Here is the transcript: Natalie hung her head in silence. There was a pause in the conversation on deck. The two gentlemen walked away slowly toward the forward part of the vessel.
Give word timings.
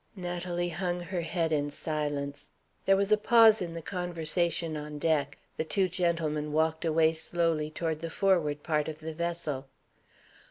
Natalie 0.15 0.69
hung 0.69 0.99
her 0.99 1.21
head 1.21 1.51
in 1.51 1.69
silence. 1.69 2.49
There 2.87 2.97
was 2.97 3.11
a 3.11 3.17
pause 3.17 3.61
in 3.61 3.75
the 3.75 3.83
conversation 3.83 4.75
on 4.75 4.97
deck. 4.97 5.37
The 5.57 5.63
two 5.63 5.87
gentlemen 5.87 6.51
walked 6.53 6.83
away 6.83 7.13
slowly 7.13 7.69
toward 7.69 7.99
the 7.99 8.09
forward 8.09 8.63
part 8.63 8.87
of 8.87 8.97
the 8.99 9.13
vessel. 9.13 9.67